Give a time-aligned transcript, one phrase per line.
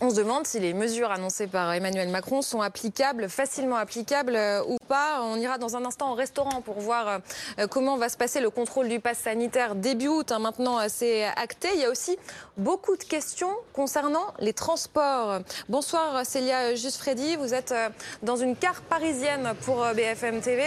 [0.00, 4.60] On se demande si les mesures annoncées par Emmanuel Macron sont applicables, facilement applicables euh,
[4.66, 5.22] ou pas.
[5.22, 7.20] On ira dans un instant au restaurant pour voir
[7.60, 11.22] euh, comment va se passer le contrôle du pass sanitaire début août, hein, maintenant assez
[11.36, 11.68] acté.
[11.74, 12.18] Il y a aussi
[12.56, 15.38] beaucoup de questions concernant les transports.
[15.68, 17.88] Bonsoir Célia Juste-Freddy, vous êtes euh,
[18.24, 20.64] dans une carte parisienne pour BFM TV.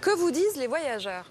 [0.00, 1.26] Que vous disent les voyageurs?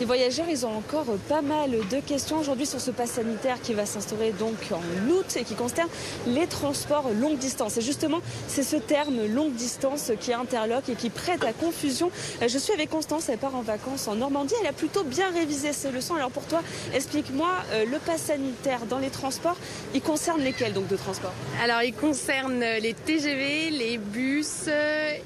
[0.00, 3.74] Les voyageurs, ils ont encore pas mal de questions aujourd'hui sur ce pass sanitaire qui
[3.74, 5.88] va s'instaurer donc en août et qui concerne
[6.26, 7.76] les transports longue distance.
[7.76, 12.10] Et justement, c'est ce terme longue distance qui interloque et qui prête à confusion.
[12.46, 14.54] Je suis avec Constance, elle part en vacances en Normandie.
[14.60, 16.14] Elle a plutôt bien révisé ses leçons.
[16.14, 16.62] Alors pour toi,
[16.94, 19.56] explique-moi, euh, le pass sanitaire dans les transports,
[19.94, 21.34] il concerne lesquels donc de transports?
[21.62, 24.68] Alors il concerne les TGV, les bus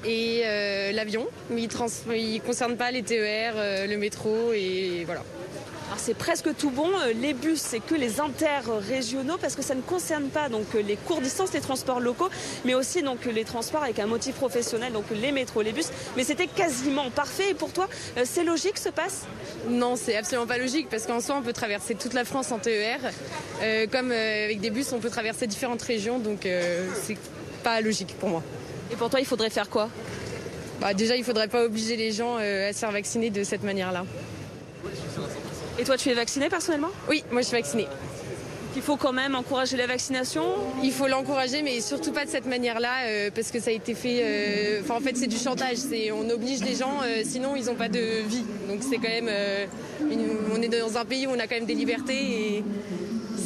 [0.05, 4.58] et euh, l'avion, mais il ne concerne pas les TER, euh, le métro et
[5.05, 5.21] voilà.
[5.97, 6.89] c'est presque tout bon.
[6.89, 10.95] Euh, les bus, c'est que les interrégionaux parce que ça ne concerne pas donc les
[10.95, 12.29] courtes distances, les transports locaux,
[12.65, 15.89] mais aussi donc les transports avec un motif professionnel, donc les métros, les bus.
[16.15, 17.51] Mais c'était quasiment parfait.
[17.51, 17.87] Et pour toi,
[18.17, 19.25] euh, c'est logique ce passe?
[19.67, 22.59] Non, c'est absolument pas logique parce qu'en soi, on peut traverser toute la France en
[22.59, 22.99] TER,
[23.61, 26.47] euh, comme avec des bus, on peut traverser différentes régions, donc
[27.03, 27.17] c'est
[27.63, 28.43] pas logique pour moi.
[28.91, 29.89] Et pour toi, il faudrait faire quoi?
[30.79, 34.05] Bah, Déjà, il faudrait pas obliger les gens à se faire vacciner de cette manière-là.
[35.77, 36.89] Et toi, tu es vacciné personnellement?
[37.07, 37.87] Oui, moi je suis vaccinée.
[38.75, 40.43] Il faut quand même encourager la vaccination?
[40.83, 43.95] Il faut l'encourager, mais surtout pas de cette manière-là, euh, parce que ça a été
[43.95, 44.19] fait.
[44.21, 45.77] Euh, en fait, c'est du chantage.
[46.13, 48.43] on oblige les gens, euh, sinon ils n'ont pas de vie.
[48.67, 49.29] Donc c'est quand même.
[50.53, 52.63] on est dans un pays où on a quand même des libertés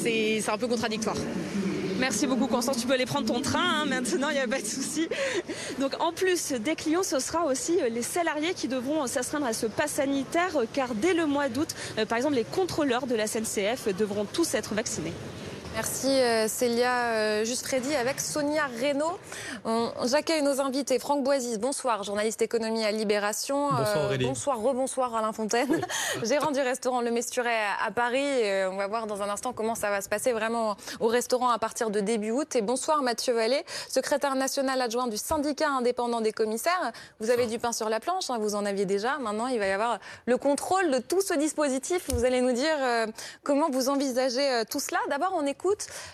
[0.05, 1.15] et c'est un peu contradictoire.
[1.99, 4.59] Merci beaucoup Constance, tu peux aller prendre ton train hein, maintenant, il n'y a pas
[4.59, 5.07] de souci.
[5.79, 9.53] Donc en plus des clients, ce sera aussi euh, les salariés qui devront s'astreindre à
[9.53, 13.15] ce pass sanitaire euh, car dès le mois d'août, euh, par exemple les contrôleurs de
[13.15, 15.13] la SNCF devront tous être vaccinés.
[15.73, 19.17] Merci euh, Célia euh, Juste Freddy avec Sonia Reynaud.
[20.05, 20.99] J'accueille nos invités.
[20.99, 23.69] Franck Boisis, bonsoir, journaliste économie à Libération.
[23.69, 24.25] Bonsoir euh, Aurélie.
[24.25, 25.81] bonsoir, rebonsoir Alain Fontaine,
[26.23, 28.27] gérant du restaurant Le Mesturet à Paris.
[28.69, 31.57] on va voir dans un instant comment ça va se passer vraiment au restaurant à
[31.57, 32.55] partir de début août.
[32.55, 36.91] Et bonsoir Mathieu Vallée, secrétaire national adjoint du syndicat indépendant des commissaires.
[37.19, 39.17] Vous avez du pain sur la planche, hein, vous en aviez déjà.
[39.17, 39.97] Maintenant, il va y avoir
[40.27, 42.03] le contrôle de tout ce dispositif.
[42.09, 42.77] Vous allez nous dire
[43.43, 44.99] comment vous envisagez tout cela.
[45.09, 45.62] D'abord, on écoute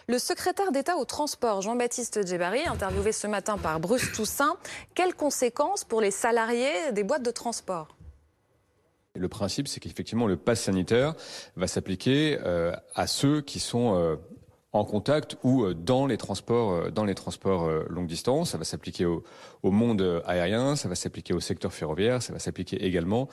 [0.08, 4.58] le secrétaire d'État au transport, Jean-Baptiste Djebari, interviewé ce matin par Bruce Toussaint.
[4.96, 7.96] Quelles conséquences pour les salariés des boîtes de transport?
[9.16, 11.16] Le principe, c'est qu'effectivement, le pass sanitaire
[11.56, 14.16] va s'appliquer euh, à ceux qui sont euh,
[14.72, 18.52] en contact ou euh, dans les transports, euh, dans les transports euh, longue distance.
[18.52, 19.24] Ça va s'appliquer au,
[19.64, 23.28] monde aérien, ça va s'appliquer au secteur ferroviaire, ça va s'appliquer également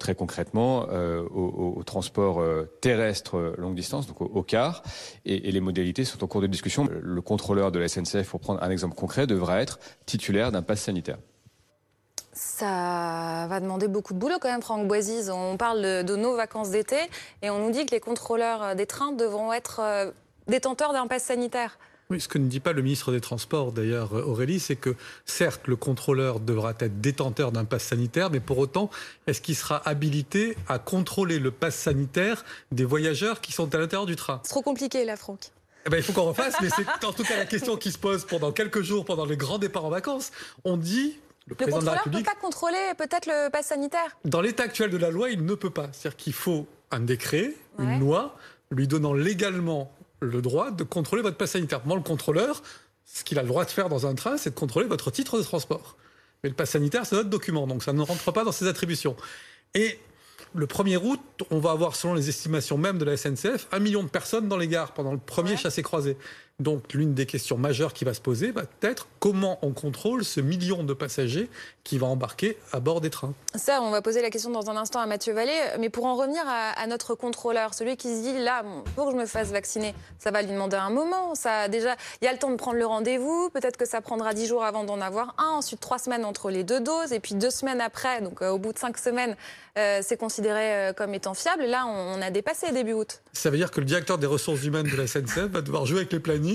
[0.00, 2.42] très concrètement au, au, transport
[2.80, 4.82] terrestre longue distance, donc au, car.
[5.24, 6.88] Et, les modalités sont en cours de discussion.
[7.00, 10.80] Le contrôleur de la SNCF, pour prendre un exemple concret, devra être titulaire d'un pass
[10.82, 11.18] sanitaire.
[12.32, 15.30] Ça va demander beaucoup de boulot quand même, Franck Boisise.
[15.30, 16.98] On parle de nos vacances d'été
[17.42, 20.12] et on nous dit que les contrôleurs des trains devront être
[20.48, 21.78] détenteur d'un pass sanitaire.
[22.10, 25.66] Oui, ce que ne dit pas le ministre des Transports, d'ailleurs, Aurélie, c'est que certes,
[25.66, 28.88] le contrôleur devra être détenteur d'un pass sanitaire, mais pour autant,
[29.26, 34.06] est-ce qu'il sera habilité à contrôler le pass sanitaire des voyageurs qui sont à l'intérieur
[34.06, 34.40] du train?
[34.42, 35.50] C'est trop compliqué, là, Franck.
[35.84, 37.98] Eh ben, il faut qu'on refasse, mais c'est en tout cas la question qui se
[37.98, 40.32] pose pendant quelques jours, pendant les grands départs en vacances.
[40.64, 42.06] On dit le, la République.
[42.06, 45.44] ne peut pas contrôler peut-être le pass sanitaire Dans l'état actuel de la loi, il
[45.44, 45.88] ne peut pas.
[45.92, 48.36] C'est-à-dire qu'il faut un décret, une loi,
[48.70, 51.80] lui donnant légalement le droit de contrôler votre passe sanitaire.
[51.84, 52.62] Moi, le contrôleur,
[53.04, 55.38] ce qu'il a le droit de faire dans un train, c'est de contrôler votre titre
[55.38, 55.96] de transport.
[56.42, 59.16] Mais le passe sanitaire, c'est notre document, donc ça ne rentre pas dans ses attributions.
[59.74, 59.98] Et
[60.54, 61.20] le 1er août,
[61.50, 64.56] on va avoir, selon les estimations même de la SNCF, un million de personnes dans
[64.56, 66.16] les gares pendant le premier chassé-croisé.
[66.60, 70.40] Donc l'une des questions majeures qui va se poser va être comment on contrôle ce
[70.40, 71.48] million de passagers
[71.84, 73.32] qui va embarquer à bord des trains.
[73.54, 75.56] Ça, on va poser la question dans un instant à Mathieu Vallée.
[75.78, 78.64] Mais pour en revenir à, notre contrôleur, celui qui se dit là,
[78.96, 81.36] pour que je me fasse vacciner, ça va lui demander un moment.
[81.36, 83.50] Ça, déjà, il y a le temps de prendre le rendez-vous.
[83.50, 85.58] Peut-être que ça prendra dix jours avant d'en avoir un.
[85.58, 87.12] Ensuite, trois semaines entre les deux doses.
[87.12, 89.36] Et puis deux semaines après, donc euh, au bout de cinq semaines,
[89.78, 91.66] euh, c'est considéré euh, comme étant fiable.
[91.66, 93.22] Là, on, on a dépassé début août.
[93.32, 95.98] Ça veut dire que le directeur des ressources humaines de la SNCF va devoir jouer
[95.98, 96.47] avec les plannings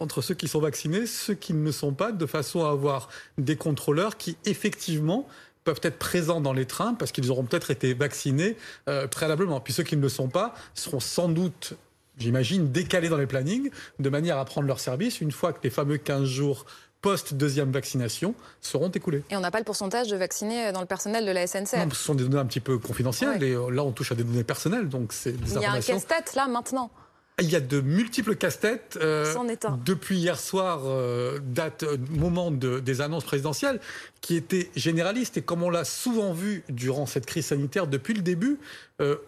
[0.00, 3.08] entre ceux qui sont vaccinés, ceux qui ne le sont pas, de façon à avoir
[3.38, 5.26] des contrôleurs qui effectivement
[5.64, 8.56] peuvent être présents dans les trains parce qu'ils auront peut-être été vaccinés
[8.88, 9.60] euh, préalablement.
[9.60, 11.74] Puis ceux qui ne le sont pas seront sans doute
[12.18, 15.70] j'imagine, décalés dans les plannings, de manière à prendre leur service une fois que les
[15.70, 16.66] fameux 15 jours
[17.00, 19.22] post-deuxième vaccination seront écoulés.
[19.30, 21.90] Et on n'a pas le pourcentage de vaccinés dans le personnel de la SNCF Non,
[21.90, 24.24] ce sont des données un petit peu confidentielles, et euh, là on touche à des
[24.24, 26.90] données personnelles, donc c'est des Il y a un casse-tête là maintenant?
[27.40, 28.98] Il y a de multiples casse-têtes.
[29.00, 29.34] Euh,
[29.84, 33.80] depuis hier soir, euh, date, euh, moment de, des annonces présidentielles,
[34.20, 35.36] qui étaient généralistes.
[35.36, 38.58] Et comme on l'a souvent vu durant cette crise sanitaire depuis le début,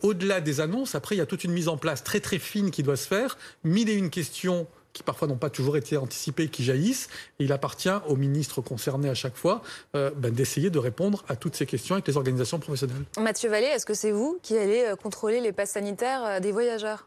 [0.03, 2.71] au-delà des annonces, après, il y a toute une mise en place très très fine
[2.71, 3.39] qui doit se faire.
[3.65, 7.09] Mille et une questions qui parfois n'ont pas toujours été anticipées, qui jaillissent.
[7.39, 9.63] Et il appartient aux ministres concernés à chaque fois
[9.95, 13.05] ben, d'essayer de répondre à toutes ces questions avec les organisations professionnelles.
[13.19, 17.07] Mathieu Vallée, est-ce que c'est vous qui allez contrôler les passes sanitaires des voyageurs?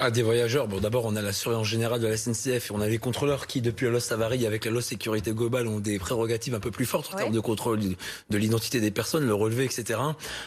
[0.00, 0.68] Ah, des voyageurs.
[0.68, 3.48] Bon, d'abord, on a la surveillance générale de la SNCF et on a les contrôleurs
[3.48, 6.70] qui, depuis la loi Savary, avec la loi sécurité globale, ont des prérogatives un peu
[6.70, 9.98] plus fortes en termes de contrôle de l'identité des personnes, le relevé, etc.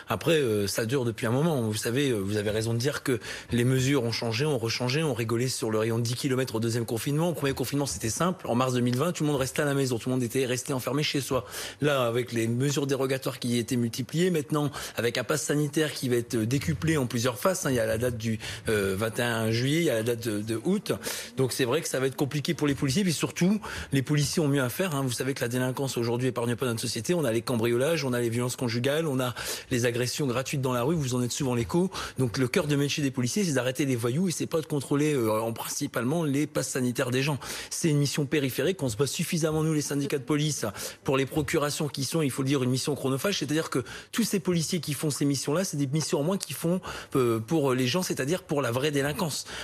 [0.07, 1.61] Après, euh, ça dure depuis un moment.
[1.63, 3.19] Vous savez, euh, vous avez raison de dire que
[3.51, 6.59] les mesures ont changé, ont rechangé, ont rigolé sur le rayon de 10 km au
[6.61, 7.27] deuxième confinement.
[7.27, 8.47] Au premier confinement, c'était simple.
[8.47, 10.71] En mars 2020, tout le monde restait à la maison, tout le monde était resté
[10.71, 11.45] enfermé chez soi.
[11.81, 16.15] Là, avec les mesures dérogatoires qui étaient multipliées, maintenant, avec un pass sanitaire qui va
[16.15, 19.79] être décuplé en plusieurs phases, hein, il y a la date du 21 euh, juillet,
[19.79, 20.91] il y a la date de, août.
[21.37, 23.03] Donc c'est vrai que ça va être compliqué pour les policiers.
[23.03, 23.59] Puis surtout,
[23.91, 24.95] les policiers ont mieux à faire.
[24.95, 25.01] Hein.
[25.03, 27.13] Vous savez que la délinquance aujourd'hui épargne pas notre société.
[27.13, 29.33] On a les cambriolages, on a les violences conjugales, on a
[29.69, 30.95] les agressions gratuites dans la rue.
[30.95, 31.89] Vous en êtes souvent l'écho.
[32.17, 34.65] Donc le cœur de métier des policiers, c'est d'arrêter les voyous et c'est pas de
[34.65, 37.37] contrôler euh, en principalement les passes sanitaires des gens.
[37.69, 38.81] C'est une mission périphérique.
[38.83, 40.65] On se bat suffisamment nous les syndicats de police
[41.03, 43.39] pour les procurations qui sont, il faut le dire, une mission chronophage.
[43.39, 46.53] C'est-à-dire que tous ces policiers qui font ces missions-là, c'est des missions en moins qui
[46.53, 46.81] font
[47.15, 49.10] euh, pour les gens, c'est-à-dire pour la vraie délinquance.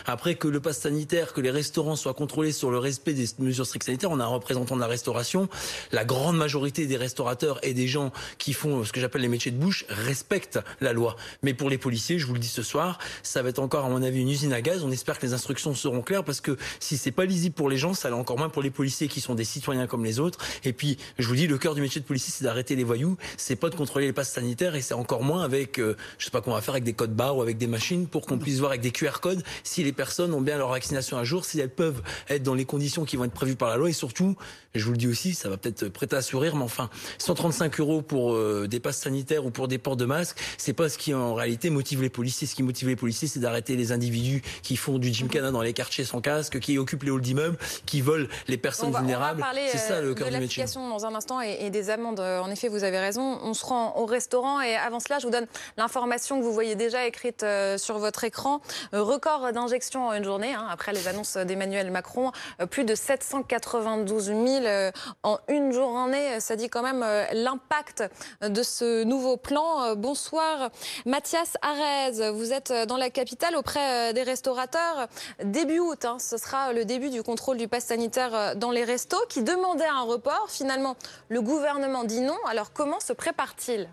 [0.06, 3.66] Après que le pass sanitaire, que les restaurants soient contrôlés sur le respect des mesures
[3.66, 5.50] strictes sanitaires, on a un représentant de la restauration.
[5.92, 9.52] La grande majorité des restaurateurs et des gens qui font ce que j'appelle les métiers
[9.52, 11.16] de bouche respectent la loi.
[11.44, 13.90] Mais pour les policiers, je vous le dis ce soir, ça va être encore à
[13.90, 14.84] mon avis une usine à gaz.
[14.84, 17.78] On espère que les instructions seront claires parce que si c'est pas lisible pour les
[17.78, 20.40] gens, ça l'est encore moins pour les policiers qui sont des citoyens comme les autres.
[20.64, 23.18] Et puis, je vous dis, le cœur du métier de policier, c'est d'arrêter les voyous.
[23.38, 26.32] C'est pas de contrôler les passes sanitaires et c'est encore moins avec, euh, je sais
[26.32, 28.60] pas qu'on va faire avec des codes barres ou avec des machines pour qu'on puisse
[28.60, 31.60] voir avec des QR codes si les personnes ont bien leur vaccination à jour, si
[31.60, 34.36] elles peuvent être dans les conditions qui vont être prévues par la loi et surtout,
[34.76, 38.02] je vous le dis aussi, ça va peut-être prêter à sourire, mais enfin, 135 euros
[38.02, 41.14] pour euh, des passes sanitaires ou pour des ports de masques, c'est pas ce qui
[41.14, 42.48] en réalité motive les policiers.
[42.48, 45.74] Ce qui motive les policiers, c'est d'arrêter les individus qui font du gymkhana dans les
[45.74, 49.44] quartiers sans casque, qui occupent les halls d'immeubles, qui volent les personnes vulnérables.
[49.72, 50.66] C'est ça le cœur de du métier.
[50.76, 52.20] dans un instant et, et, des amendes.
[52.20, 53.40] En effet, vous avez raison.
[53.42, 55.48] On se rend au restaurant et avant cela, je vous donne
[55.78, 58.62] l'information que vous voyez déjà écrite euh, sur votre écran.
[58.94, 60.54] Record d'injection en une journée.
[60.54, 62.32] Hein, après les annonces d'Emmanuel Macron,
[62.62, 64.92] euh, plus de 792 000 euh,
[65.24, 66.40] en une journée.
[66.40, 68.06] Ça dit quand même euh, l'impact
[68.42, 69.96] de ce nouveau plan.
[69.96, 70.70] Bonsoir
[71.06, 75.08] Mathias Arez, vous êtes dans la capitale auprès des restaurateurs.
[75.44, 79.22] Début août, hein, ce sera le début du contrôle du pass sanitaire dans les restos
[79.28, 80.48] qui demandait un report.
[80.50, 80.96] Finalement,
[81.28, 82.38] le gouvernement dit non.
[82.48, 83.90] Alors comment se prépare-t-il?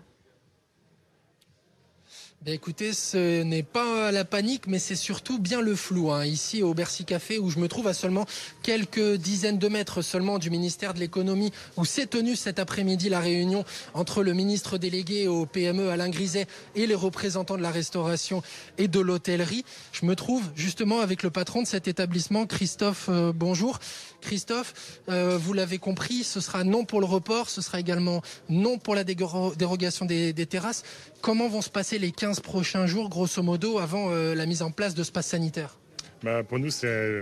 [2.45, 6.11] Ben, écoutez, ce n'est pas la panique, mais c'est surtout bien le flou.
[6.11, 6.25] Hein.
[6.25, 8.27] Ici, au Bercy Café, où je me trouve à seulement
[8.61, 13.19] quelques dizaines de mètres seulement du ministère de l'économie, où s'est tenue cet après-midi la
[13.19, 13.65] réunion
[13.95, 16.45] entre le ministre délégué au PME, Alain Griset,
[16.75, 18.43] et les représentants de la restauration
[18.77, 19.65] et de l'hôtellerie.
[19.91, 23.07] Je me trouve justement avec le patron de cet établissement, Christophe.
[23.09, 23.79] Euh, bonjour.
[24.25, 28.79] Christophe, euh, vous l'avez compris, ce sera non pour le report, ce sera également non
[28.79, 30.83] pour la dérogation des, terrasses.
[31.25, 34.69] Comment vont se passer les 15 prochains jours, grosso modo, avant euh, la mise en
[34.69, 35.79] place de ce pass sanitaire?
[36.21, 36.69] Bah, Pour nous,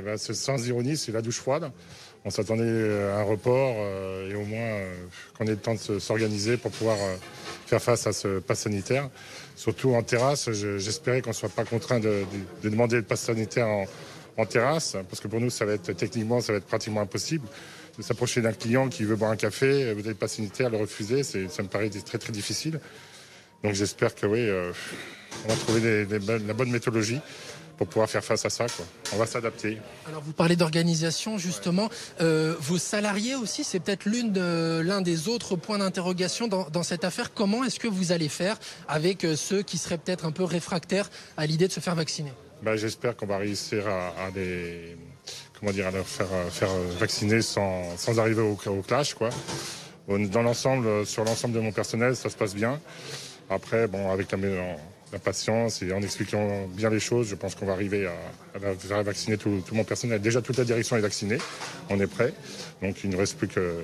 [0.04, 1.72] bah, c'est sans ironie, c'est la douche froide.
[2.26, 4.82] On s'attendait à un report euh, et au moins
[5.38, 6.98] qu'on ait le temps de s'organiser pour pouvoir
[7.66, 9.10] faire face à ce pass sanitaire.
[9.56, 12.26] Surtout en terrasse, j'espérais qu'on ne soit pas contraint de,
[12.62, 13.86] de, demander le pass sanitaire en,
[14.36, 17.48] en terrasse, parce que pour nous, ça va être techniquement, ça va être pratiquement impossible
[17.98, 21.24] de s'approcher d'un client qui veut boire un café, vous n'avez pas sanitaire, le refuser,
[21.24, 22.82] ça me paraît très très difficile.
[23.64, 24.74] Donc j'espère que oui, euh,
[25.46, 27.20] on va trouver la bonne méthodologie
[27.78, 28.66] pour pouvoir faire face à ça.
[29.14, 29.80] On va s'adapter.
[30.08, 31.90] Alors vous parlez d'organisation justement.
[32.20, 37.34] Euh, vos salariés aussi, c'est peut-être l'un des autres points d'interrogation dans, cette affaire.
[37.34, 41.10] Comment est-ce que vous allez faire avec euh, ceux qui seraient peut-être un peu réfractaires
[41.38, 42.34] à l'idée de se faire vacciner?
[42.62, 44.98] Bah, j'espère qu'on va réussir à, les,
[45.60, 49.14] comment dire, à leur faire, faire vacciner sans, sans arriver au, au, clash.
[49.14, 49.30] Quoi.
[50.08, 52.80] Dans l'ensemble, sur l'ensemble de mon personnel, ça se passe bien.
[53.54, 57.74] Après, bon, avec la, patience et en expliquant bien les choses, je pense qu'on va
[57.74, 60.20] arriver à, à, vacciner tout, mon personnel.
[60.20, 61.38] Déjà, toute la direction est vaccinée,
[61.90, 62.34] on est prêt.
[62.82, 63.84] Donc, il ne reste plus que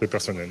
[0.00, 0.50] le personnel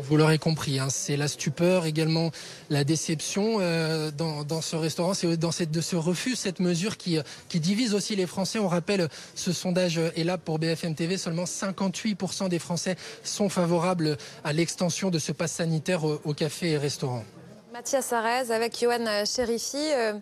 [0.00, 2.30] vous l'aurez compris, hein, c'est la stupeur, également
[2.70, 7.20] la déception euh, dans, ce restaurant, c'est dans de ce refus, cette mesure qui,
[7.54, 8.58] divise aussi les Français.
[8.58, 14.16] On rappelle, ce sondage est là pour BFM TV, seulement 58% des Français sont favorables
[14.44, 17.24] à l'extension de ce pass sanitaire au, café et restaurant.
[17.72, 19.78] Mathias Arez avec Johan Cherifi.
[19.78, 20.12] Euh,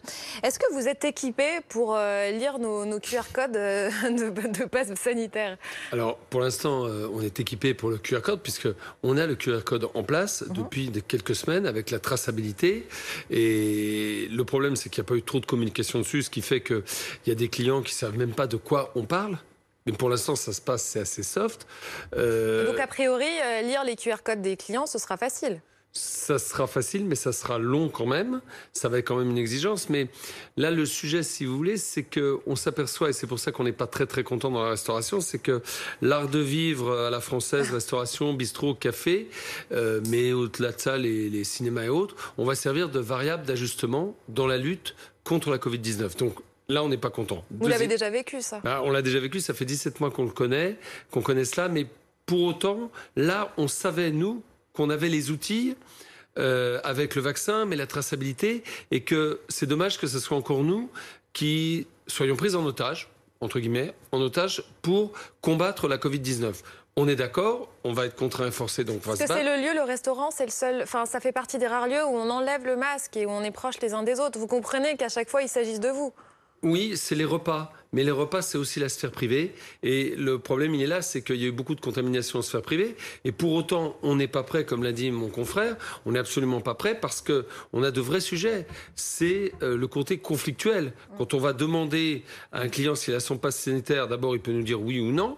[0.45, 5.59] est-ce que vous êtes équipé pour euh, lire nos, QR codes euh, de, passe sanitaire?
[5.91, 8.69] Alors, pour l'instant, on est équipé pour le QR code puisque
[9.03, 10.53] on a le QR code en place mhm.
[10.53, 12.87] depuis quelques semaines avec la traçabilité.
[13.31, 16.43] Et le problème, c'est qu'il n'y a pas eu trop de communication dessus, ce qui
[16.43, 16.83] fait qu'il
[17.27, 19.39] y a des clients qui savent même pas de quoi on parle.
[19.87, 21.67] Mais pour l'instant, ça se passe, c'est assez soft.
[22.13, 23.27] Donc, a priori,
[23.65, 25.61] lire les QR codes des clients, ce sera facile
[25.93, 28.41] ça sera facile, mais ça sera long quand même.
[28.73, 29.89] Ça va être quand même une exigence.
[29.89, 30.09] Mais
[30.57, 33.73] là, le sujet, si vous voulez, c'est qu'on s'aperçoit, et c'est pour ça qu'on n'est
[33.73, 35.63] pas très très content dans la restauration, c'est que
[36.01, 39.29] l'art de vivre à la française, restauration, bistrot, café,
[39.73, 43.45] euh, mais au-delà de ça, les, les cinémas et autres, on va servir de variable
[43.45, 44.95] d'ajustement dans la lutte
[45.25, 46.17] contre la Covid-19.
[46.19, 46.37] Donc
[46.71, 47.45] Là, on n'est pas content.
[47.51, 50.23] Vous l'avez déjà vécu, ça ah, On l'a déjà vécu, ça fait 17 mois qu'on
[50.23, 50.77] le connaît,
[51.11, 51.87] qu'on connaît cela, mais
[52.27, 54.45] pour autant, là, on savait, nous,
[54.81, 55.77] qu'on avait les outils
[56.39, 60.65] euh, avec le vaccin, mais la traçabilité, et que c'est dommage que ce soit encore
[60.65, 60.89] nous
[61.35, 63.11] qui soyons pris en otage,
[63.43, 66.55] entre guillemets, en otage pour combattre la Covid-19.
[66.97, 69.75] On est d'accord, on va être contraint et forcé, donc on va c'est le lieu,
[69.75, 70.83] le restaurant, c'est le seul.
[70.83, 73.43] Enfin, ça fait partie des rares lieux où on enlève le masque et où on
[73.43, 74.39] est proche les uns des autres.
[74.39, 76.15] Vous comprenez qu'à chaque fois, il s'agisse de vous.
[76.63, 77.73] Oui, c'est les repas.
[77.93, 79.53] Mais les repas, c'est aussi la sphère privée.
[79.83, 82.43] Et le problème, il est là, c'est qu'il y a eu beaucoup de contamination en
[82.43, 82.97] sphère privée.
[83.25, 85.77] Et pour autant, on n'est pas prêt, comme l'a dit mon confrère,
[86.07, 88.67] on n'est absolument pas prêt parce que on a de vrais sujets.
[88.95, 90.93] C'est euh, le côté conflictuel.
[91.19, 94.53] Quand on va demander à un client s'il a son passe sanitaire, d'abord, il peut
[94.53, 95.37] nous dire oui ou non.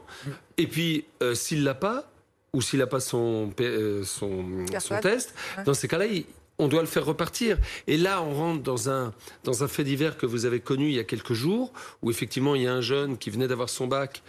[0.58, 2.10] Et puis, euh, s'il l'a pas,
[2.52, 6.26] ou s'il n'a pas son, euh, son, son, test, dans ces cas-là, il,
[6.62, 7.58] on doit le faire repartir.
[7.86, 9.12] Et là, on rentre dans un,
[9.44, 12.54] dans un fait divers que vous avez connu il y a quelques jours, où effectivement,
[12.54, 14.22] il y a un jeune qui venait d'avoir son bac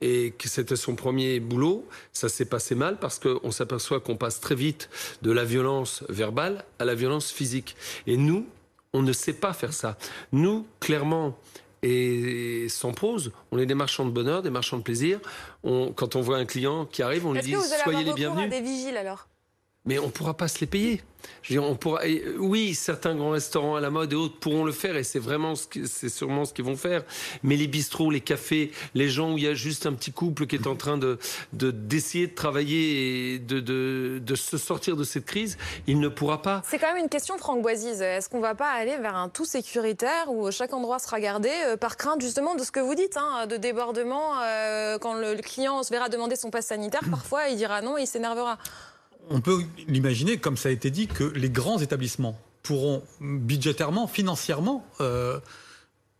[0.00, 4.40] et que c'était son premier boulot, ça s'est passé mal parce qu'on s'aperçoit qu'on passe
[4.40, 4.88] très vite
[5.22, 7.74] de la violence verbale à la violence physique.
[8.06, 8.46] Et nous,
[8.92, 9.98] on ne sait pas faire ça.
[10.30, 11.36] Nous, clairement,
[11.82, 15.20] et sans pause, on est des marchands de bonheur, des marchands de plaisir.
[15.62, 18.46] quand on voit un client qui arrive, on lui dit soyez les bienvenus.
[18.46, 19.26] À des vigiles alors?
[19.88, 21.00] Mais on ne pourra pas se les payer.
[21.42, 22.02] Je on pourra,
[22.38, 25.54] oui, certains grands restaurants à la mode et autres pourront le faire et c'est vraiment
[25.56, 27.02] c'est sûrement ce qu'ils vont faire.
[27.42, 30.46] Mais les bistrots, les cafés, les gens où il y a juste un petit couple
[30.46, 31.18] qui est en train de
[31.52, 36.42] d'essayer de, travailler et de, de, de, se sortir de cette crise, il ne pourra
[36.42, 36.62] pas.
[36.66, 38.00] C'est quand même une question, Franck Boisise.
[38.00, 41.76] Est-ce qu'on va pas aller vers un tout sécuritaire où chaque endroit sera gardé euh,
[41.76, 45.42] par crainte justement de ce que vous dites, hein, de débordement euh, quand le, le
[45.42, 48.58] client se verra demander son passe sanitaire, parfois il dira non et il s'énervera
[49.30, 54.86] on peut l'imaginer, comme ça a été dit, que les grands établissements pourront budgétairement, financièrement,
[55.00, 55.40] euh,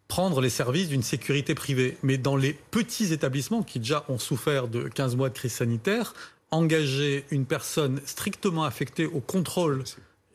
[0.09, 1.99] prendre les services d'une sécurité privée.
[2.03, 6.15] Mais dans les petits établissements qui déjà ont souffert de 15 mois de crise sanitaire,
[6.51, 9.85] engager une personne strictement affectée au contrôle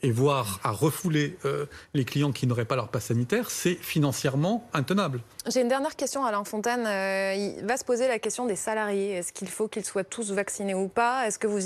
[0.04, 4.70] et voire à refouler euh, les clients qui n'auraient pas leur passe sanitaire, c'est financièrement
[4.74, 5.22] intenable.
[5.50, 6.86] J'ai une dernière question, Alain Fontaine.
[6.86, 9.14] Euh, il va se poser la question des salariés.
[9.14, 11.26] Est-ce qu'il faut qu'ils soient tous vaccinés ou pas?
[11.28, 11.60] Est-ce que vous,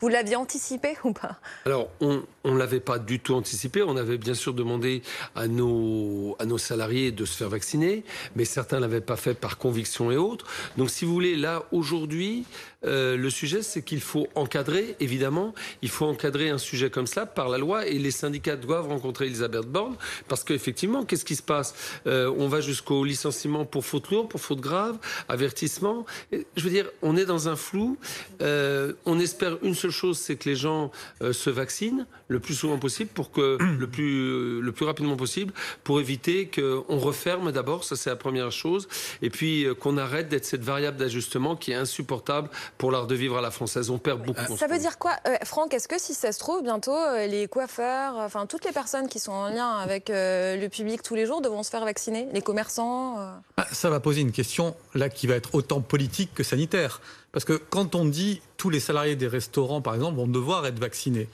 [0.00, 1.36] vous l'aviez anticipé ou pas?
[1.66, 3.82] Alors, on ne l'avait pas du tout anticipé.
[3.82, 5.02] On avait bien sûr demandé
[5.34, 8.04] à nos, à nos salariés de se faire vacciner,
[8.36, 10.46] mais certains ne l'avaient pas fait par conviction et autres.
[10.78, 12.46] Donc, si vous voulez, là, aujourd'hui,
[12.84, 17.26] euh, le sujet, c'est qu'il faut encadrer, évidemment, il faut encadrer un sujet comme cela
[17.26, 19.96] par la loi et les syndicats doivent rencontrer Elisabeth Borne
[20.28, 21.74] parce qu'effectivement, qu'est-ce qui se passe?
[22.06, 24.98] Euh, On va jusqu'au licenciement pour faute lourde, pour faute grave,
[25.28, 26.06] avertissement.
[26.32, 27.98] Je veux dire, on est dans un flou.
[28.40, 32.78] Euh, on espère une seule chose, c'est que les gens se vaccinent le plus souvent
[32.78, 35.52] possible pour que le plus le plus rapidement possible
[35.84, 38.88] pour éviter qu'on referme d'abord, ça c'est la première chose,
[39.20, 42.48] et puis qu'on arrête d'être cette variable d'ajustement qui est insupportable
[42.82, 43.90] pour l'art de vivre à la française.
[43.90, 44.56] On perd beaucoup.
[44.56, 47.46] Ça veut dire quoi, euh, Franck Est-ce que si ça se trouve, bientôt, euh, les
[47.46, 51.24] coiffeurs, enfin toutes les personnes qui sont en lien avec euh, le public tous les
[51.24, 52.26] jours devront se faire vacciner?
[52.32, 53.18] Les commerçants
[53.56, 57.00] ah, Ça va poser une question là qui va être autant politique que sanitaire.
[57.30, 60.80] Parce que quand on dit tous les salariés des restaurants, par exemple, vont devoir être
[60.80, 61.28] vaccinés,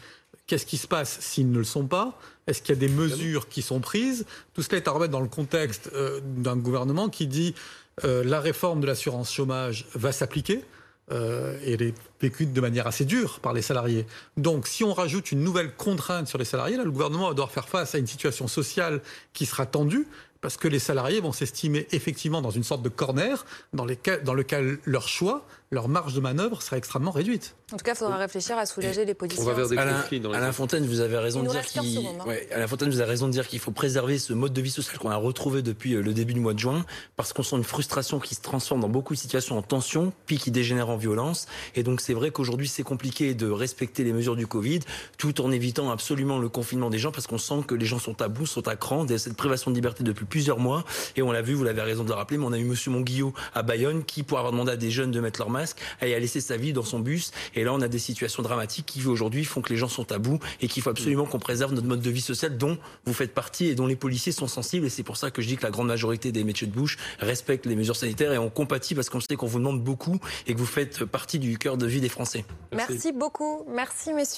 [0.49, 2.19] qu'est-ce qui se passe s'ils ne le sont pas?
[2.47, 4.26] Est-ce qu'il y a des mesures qui sont prises?
[4.52, 5.88] Tout cela est à remettre dans le contexte
[6.23, 7.55] d'un gouvernement qui dit
[8.02, 10.62] la réforme de l'assurance chômage va s'appliquer
[11.11, 14.07] euh, et elle est vécue de manière assez dure par les salariés.
[14.37, 17.50] Donc, si on rajoute une nouvelle contrainte sur les salariés, là, le gouvernement va devoir
[17.50, 19.00] faire face à une situation sociale
[19.33, 20.07] qui sera tendue
[20.41, 23.87] parce que les salariés vont s'estimer effectivement dans une sorte de corner dans,
[24.25, 27.55] dans lequel leur choix, leur marge de manœuvre serait extrêmement réduite.
[27.73, 29.43] En tout cas, il faudra réfléchir à soulager les positions.
[29.43, 32.35] On va vers des conflits dans Alain Fontaine, vous avez raison de dire qu'il hein.
[32.55, 34.99] Alain Fontaine, vous avez raison de dire qu'il faut préserver ce mode de vie social
[34.99, 37.65] qu'on a retrouvé depuis euh, le début du mois de juin, parce qu'on sent une
[37.65, 41.47] frustration qui se transforme dans beaucoup de situations en tension, puis qui dégénère en violence.
[41.75, 44.81] Et donc c'est vrai qu'aujourd'hui c'est compliqué de respecter les mesures du Covid,
[45.19, 48.23] tout en évitant absolument le confinement des gens, parce qu'on sent que les gens sont
[48.23, 50.85] à bout, sont à cran, cette privation de liberté depuis plusieurs mois.
[51.17, 52.91] Et on l'a vu, vous l'avez raison de le rappeler, mais on a eu Monsieur
[52.91, 56.07] Monguillot à Bayonne qui, pour avoir demandé à des jeunes de mettre leur masque, a
[56.07, 57.33] laissé sa vie dans son bus.
[57.55, 60.19] Et là, on a des situations dramatiques qui aujourd'hui font que les gens sont à
[60.19, 63.35] bout et qu'il faut absolument qu'on préserve notre mode de vie social dont vous faites
[63.35, 64.87] partie et dont les policiers sont sensibles.
[64.87, 66.97] Et c'est pour ça que je dis que la grande majorité des métiers de bouche
[67.19, 70.55] respectent les mesures sanitaires et on compatit parce qu'on sait qu'on vous demande beaucoup et
[70.55, 72.45] que vous faites partie du cœur de vie des Français.
[72.73, 73.65] Merci beaucoup.
[73.69, 74.37] Merci, messieurs.